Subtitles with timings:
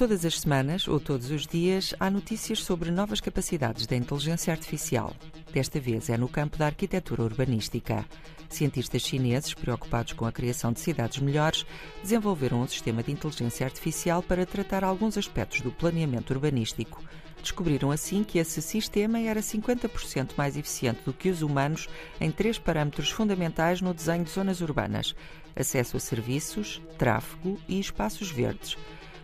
[0.00, 5.14] Todas as semanas ou todos os dias há notícias sobre novas capacidades da inteligência artificial.
[5.52, 8.06] Desta vez é no campo da arquitetura urbanística.
[8.48, 11.66] Cientistas chineses, preocupados com a criação de cidades melhores,
[12.00, 17.04] desenvolveram um sistema de inteligência artificial para tratar alguns aspectos do planeamento urbanístico.
[17.42, 22.58] Descobriram assim que esse sistema era 50% mais eficiente do que os humanos em três
[22.58, 25.14] parâmetros fundamentais no desenho de zonas urbanas:
[25.54, 28.78] acesso a serviços, tráfego e espaços verdes.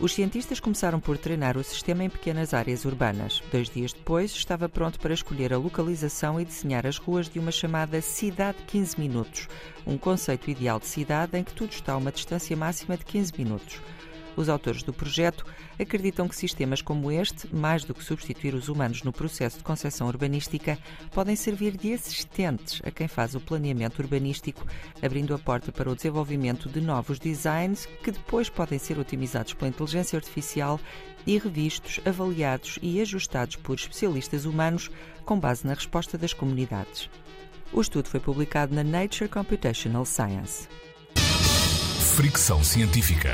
[0.00, 3.42] Os cientistas começaram por treinar o sistema em pequenas áreas urbanas.
[3.52, 7.52] Dois dias depois, estava pronto para escolher a localização e desenhar as ruas de uma
[7.52, 9.46] chamada Cidade 15 Minutos,
[9.86, 13.32] um conceito ideal de cidade em que tudo está a uma distância máxima de 15
[13.36, 13.78] minutos.
[14.36, 15.44] Os autores do projeto
[15.78, 20.06] acreditam que sistemas como este, mais do que substituir os humanos no processo de concepção
[20.06, 20.78] urbanística,
[21.10, 24.66] podem servir de assistentes a quem faz o planeamento urbanístico,
[25.02, 29.68] abrindo a porta para o desenvolvimento de novos designs que depois podem ser otimizados pela
[29.68, 30.80] inteligência artificial
[31.26, 34.90] e revistos, avaliados e ajustados por especialistas humanos
[35.24, 37.10] com base na resposta das comunidades.
[37.72, 40.68] O estudo foi publicado na Nature Computational Science.
[42.16, 43.30] Fricção Científica.